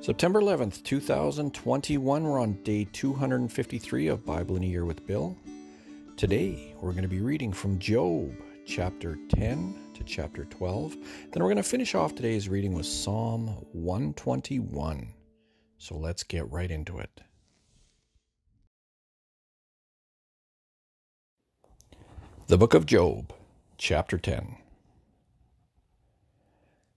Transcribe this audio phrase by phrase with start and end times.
[0.00, 2.22] September 11th, 2021.
[2.22, 5.36] We're on day 253 of Bible in a Year with Bill.
[6.16, 8.32] Today, we're going to be reading from Job,
[8.64, 10.92] chapter 10 to chapter 12.
[11.32, 15.08] Then we're going to finish off today's reading with Psalm 121.
[15.78, 17.20] So let's get right into it.
[22.46, 23.32] The Book of Job,
[23.78, 24.58] chapter 10.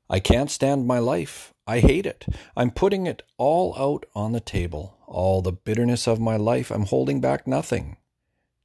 [0.07, 1.50] I can't stand my life.
[1.67, 2.25] I hate it.
[2.55, 4.97] I'm putting it all out on the table.
[5.07, 7.97] All the bitterness of my life, I'm holding back nothing.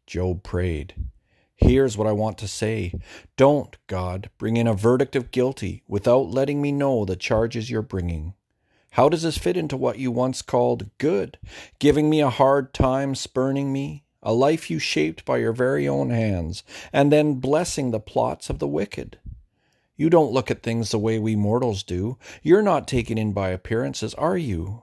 [0.07, 0.95] Job prayed.
[1.57, 2.93] Here's what I want to say.
[3.37, 7.83] Don't, God, bring in a verdict of guilty without letting me know the charges you're
[7.83, 8.35] bringing.
[8.91, 11.39] How does this fit into what you once called good?
[11.79, 16.11] Giving me a hard time, spurning me, a life you shaped by your very own
[16.11, 19.19] hands, and then blessing the plots of the wicked.
[19.97, 22.19] You don't look at things the way we mortals do.
[22.43, 24.83] You're not taken in by appearances, are you?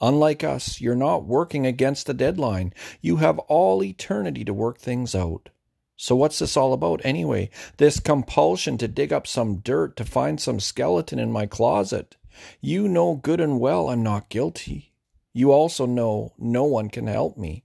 [0.00, 2.72] Unlike us, you're not working against a deadline.
[3.00, 5.48] You have all eternity to work things out.
[5.96, 7.50] So, what's this all about anyway?
[7.78, 12.16] This compulsion to dig up some dirt to find some skeleton in my closet.
[12.60, 14.94] You know good and well I'm not guilty.
[15.32, 17.64] You also know no one can help me.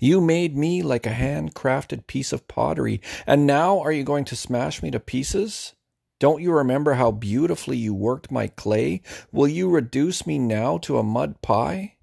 [0.00, 4.36] You made me like a handcrafted piece of pottery, and now are you going to
[4.36, 5.74] smash me to pieces?
[6.20, 9.02] Don't you remember how beautifully you worked my clay?
[9.30, 11.94] Will you reduce me now to a mud pie?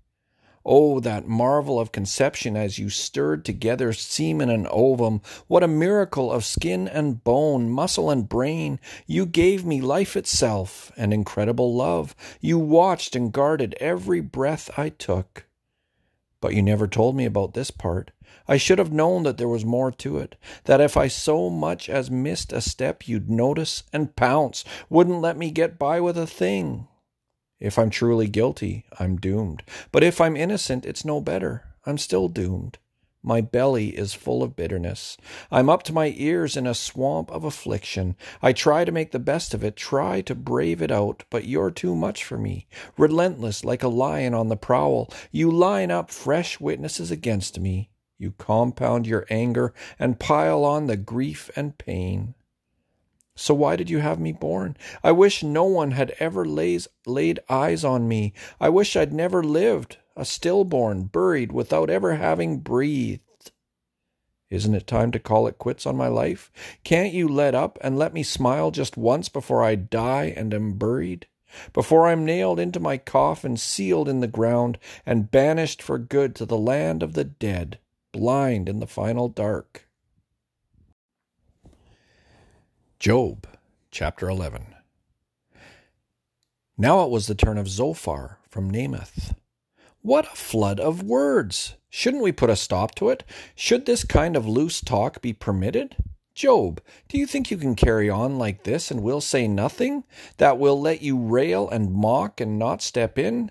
[0.68, 5.22] Oh, that marvel of conception as you stirred together semen and ovum.
[5.46, 8.80] What a miracle of skin and bone, muscle and brain.
[9.06, 12.16] You gave me life itself and incredible love.
[12.42, 15.46] You watched and guarded every breath I took.
[16.46, 18.12] But you never told me about this part.
[18.48, 21.90] I should have known that there was more to it, that if I so much
[21.90, 26.28] as missed a step, you'd notice and pounce, wouldn't let me get by with a
[26.28, 26.88] thing.
[27.60, 29.64] If I'm truly guilty, I'm doomed.
[29.92, 31.64] But if I'm innocent, it's no better.
[31.84, 32.78] I'm still doomed.
[33.28, 35.18] My belly is full of bitterness.
[35.50, 38.16] I'm up to my ears in a swamp of affliction.
[38.40, 41.72] I try to make the best of it, try to brave it out, but you're
[41.72, 42.68] too much for me.
[43.00, 47.90] Relentless like a lion on the prowl, you line up fresh witnesses against me.
[48.20, 52.36] You compound your anger and pile on the grief and pain.
[53.36, 54.78] So why did you have me born?
[55.04, 58.34] I wish no one had ever lays, laid eyes on me.
[58.62, 63.22] I wish I'd never lived a stillborn, buried without ever having breathed.
[64.50, 66.52] Isn't it time to call it quits on my life?
[66.84, 70.74] Can't you let up and let me smile just once before I die and am
[70.74, 71.28] buried?
[71.74, 76.46] Before I'm nailed into my coffin, sealed in the ground, and banished for good to
[76.46, 77.80] the land of the dead,
[78.12, 79.88] blind in the final dark?
[83.00, 83.48] Job
[83.92, 84.76] chapter 11
[86.78, 89.36] Now it was the turn of Zophar from Naamath.
[90.06, 91.78] What a flood of words!
[91.90, 93.24] Shouldn't we put a stop to it?
[93.56, 95.96] Should this kind of loose talk be permitted?
[96.36, 96.80] Job,
[97.10, 100.04] do you think you can carry on like this and we'll say nothing?
[100.38, 103.50] That we'll let you rail and mock and not step in?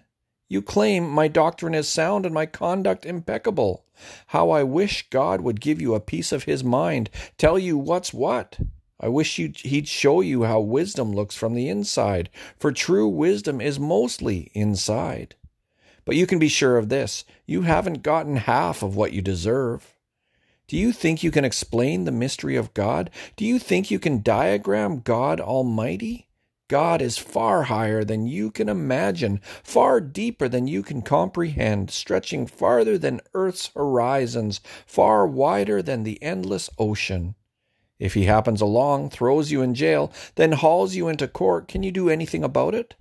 [0.49, 3.85] You claim my doctrine is sound and my conduct impeccable.
[4.29, 8.15] How I wish God would give you a piece of his mind, tell you what's
[8.15, 8.61] what.
[9.01, 13.81] I wish he'd show you how wisdom looks from the inside, for true wisdom is
[13.81, 15.35] mostly inside.
[16.05, 19.97] But you can be sure of this you haven't gotten half of what you deserve.
[20.67, 23.11] Do you think you can explain the mystery of God?
[23.37, 26.29] Do you think you can diagram God Almighty?
[26.69, 32.47] God is far higher than you can imagine, far deeper than you can comprehend, stretching
[32.47, 37.35] farther than earth's horizons, far wider than the endless ocean.
[37.99, 41.93] If he happens along, throws you in jail, then hauls you into court, can you
[41.93, 42.95] do anything about it?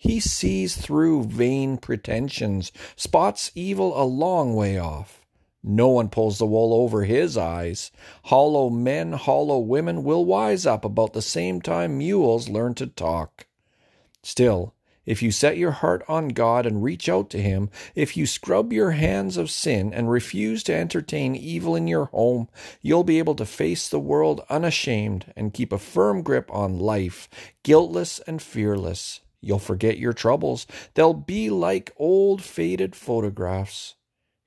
[0.00, 5.26] He sees through vain pretensions, spots evil a long way off.
[5.62, 7.90] No one pulls the wool over his eyes.
[8.26, 13.48] Hollow men, hollow women will wise up about the same time mules learn to talk.
[14.22, 14.72] Still,
[15.04, 18.74] if you set your heart on God and reach out to Him, if you scrub
[18.74, 22.48] your hands of sin and refuse to entertain evil in your home,
[22.82, 27.28] you'll be able to face the world unashamed and keep a firm grip on life,
[27.62, 29.20] guiltless and fearless.
[29.40, 30.66] You'll forget your troubles.
[30.94, 33.94] They'll be like old faded photographs.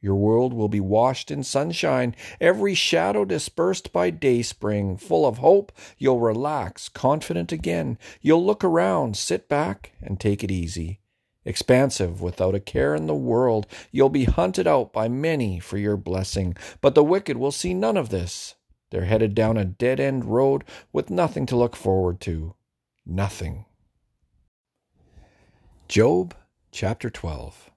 [0.02, 4.98] Your world will be washed in sunshine, every shadow dispersed by dayspring.
[4.98, 8.00] Full of hope, you'll relax, confident again.
[8.20, 11.02] You'll look around, sit back, and take it easy.
[11.46, 15.98] Expansive, without a care in the world, you'll be hunted out by many for your
[15.98, 16.56] blessing.
[16.82, 18.56] But the wicked will see none of this.
[18.90, 22.56] They're headed down a dead end road with nothing to look forward to.
[23.06, 23.66] Nothing.
[25.92, 26.34] Job
[26.72, 27.70] chapter 12.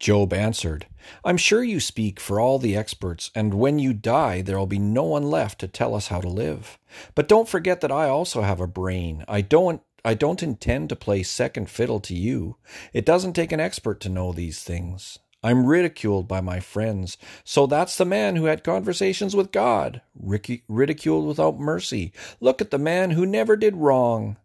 [0.00, 0.86] Job answered,
[1.24, 5.04] I'm sure you speak for all the experts, and when you die, there'll be no
[5.04, 6.76] one left to tell us how to live.
[7.14, 9.24] But don't forget that I also have a brain.
[9.28, 12.56] I don't I don't intend to play second fiddle to you.
[12.92, 15.20] It doesn't take an expert to know these things.
[15.44, 17.16] I'm ridiculed by my friends.
[17.44, 20.00] So that's the man who had conversations with God.
[20.20, 22.12] ridiculed without mercy.
[22.40, 24.38] Look at the man who never did wrong.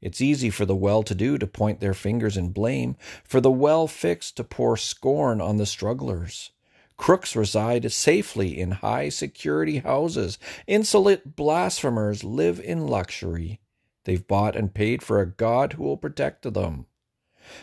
[0.00, 3.50] It's easy for the well to do to point their fingers in blame, for the
[3.50, 6.50] well fixed to pour scorn on the strugglers.
[6.96, 10.38] Crooks reside safely in high security houses.
[10.66, 13.60] Insolent blasphemers live in luxury.
[14.04, 16.86] They've bought and paid for a God who will protect them.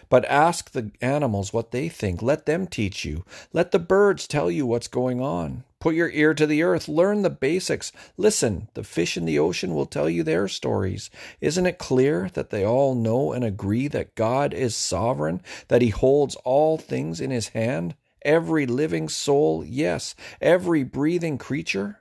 [0.09, 2.21] But ask the animals what they think.
[2.21, 3.25] Let them teach you.
[3.51, 5.63] Let the birds tell you what's going on.
[5.83, 6.87] Put your ear to the earth.
[6.87, 7.91] Learn the basics.
[8.15, 11.09] Listen, the fish in the ocean will tell you their stories.
[11.41, 15.89] Isn't it clear that they all know and agree that God is sovereign, that He
[15.89, 17.95] holds all things in His hand?
[18.21, 21.99] Every living soul, yes, every breathing creature?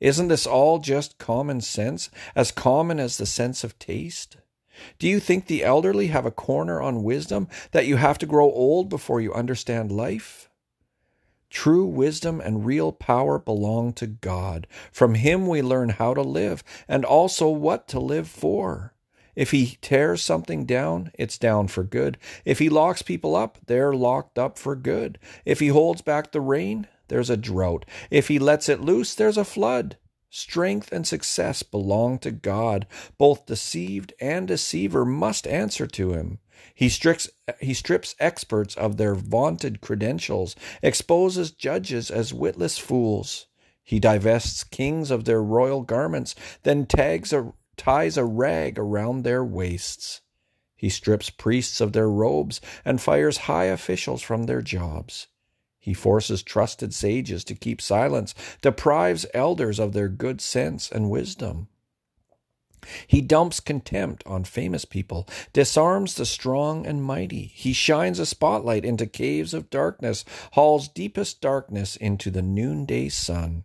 [0.00, 4.36] Isn't this all just common sense, as common as the sense of taste?
[4.98, 8.52] Do you think the elderly have a corner on wisdom that you have to grow
[8.52, 10.50] old before you understand life?
[11.54, 14.66] True wisdom and real power belong to God.
[14.90, 18.92] From Him we learn how to live and also what to live for.
[19.36, 22.18] If He tears something down, it's down for good.
[22.44, 25.18] If He locks people up, they're locked up for good.
[25.44, 27.84] If He holds back the rain, there's a drought.
[28.10, 29.96] If he lets it loose, there's a flood.
[30.30, 32.88] Strength and success belong to God.
[33.18, 36.40] Both deceived and deceiver must answer to him.
[36.74, 37.28] He strips,
[37.60, 43.46] he strips experts of their vaunted credentials, exposes judges as witless fools.
[43.82, 49.44] He divests kings of their royal garments, then tags a, ties a rag around their
[49.44, 50.22] waists.
[50.76, 55.28] He strips priests of their robes and fires high officials from their jobs.
[55.78, 61.68] He forces trusted sages to keep silence, deprives elders of their good sense and wisdom.
[63.06, 67.46] He dumps contempt on famous people, disarms the strong and mighty.
[67.46, 73.64] He shines a spotlight into caves of darkness, hauls deepest darkness into the noonday sun.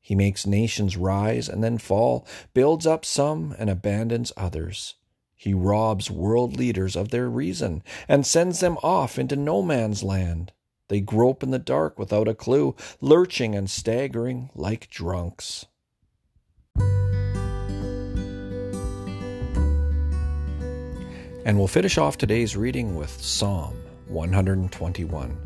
[0.00, 4.96] He makes nations rise and then fall, builds up some and abandons others.
[5.34, 10.52] He robs world leaders of their reason and sends them off into no man's land.
[10.88, 15.66] They grope in the dark without a clue, lurching and staggering like drunks.
[21.46, 23.76] And we'll finish off today's reading with Psalm
[24.08, 25.36] 121.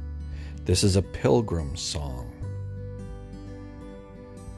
[0.65, 2.33] This is a pilgrim's song.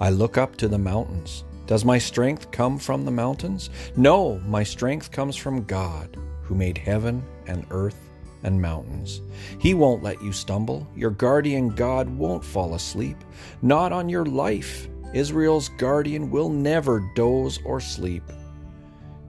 [0.02, 1.44] I look up to the mountains.
[1.66, 3.70] Does my strength come from the mountains?
[3.96, 8.10] No, my strength comes from God, who made heaven and earth
[8.42, 9.22] and mountains.
[9.58, 10.86] He won't let you stumble.
[10.94, 13.16] Your guardian God won't fall asleep.
[13.62, 14.88] Not on your life.
[15.14, 18.24] Israel's guardian will never doze or sleep.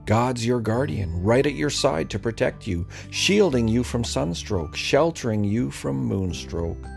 [0.04, 5.44] God's your guardian, right at your side to protect you, shielding you from sunstroke, sheltering
[5.44, 6.88] you from moonstroke.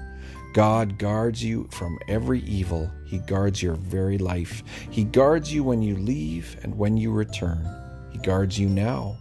[0.53, 2.89] God guards you from every evil.
[3.05, 4.63] He guards your very life.
[4.89, 7.67] He guards you when you leave and when you return.
[8.11, 9.17] He guards you now.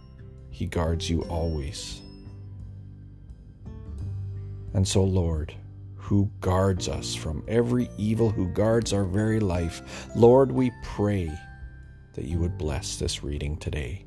[0.49, 2.01] He guards you always.
[4.73, 5.53] And so, Lord,
[5.95, 11.31] who guards us from every evil, who guards our very life, Lord, we pray
[12.15, 14.05] that you would bless this reading today.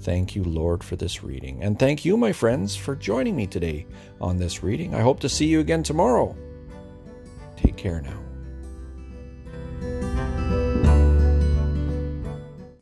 [0.00, 1.62] Thank you, Lord, for this reading.
[1.62, 3.86] And thank you, my friends, for joining me today
[4.20, 4.94] on this reading.
[4.94, 6.36] I hope to see you again tomorrow.
[7.56, 8.29] Take care now.